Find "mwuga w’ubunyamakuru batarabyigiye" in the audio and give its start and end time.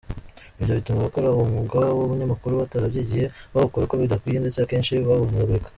1.49-3.25